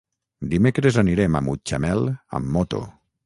Dimecres 0.53 0.97
anirem 1.01 1.37
a 1.39 1.43
Mutxamel 1.49 2.09
amb 2.39 2.53
moto. 2.59 2.83